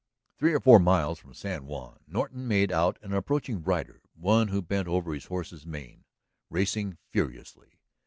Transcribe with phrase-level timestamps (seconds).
[0.39, 4.59] Three or four miles from San Juan Norton made out an approaching rider, one who
[4.63, 6.05] bent over his horse's mane,
[6.49, 7.77] racing furiously.